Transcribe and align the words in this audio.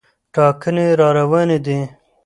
ټاکنې 0.33 0.87
راروانې 0.99 1.57
دي. 1.65 1.79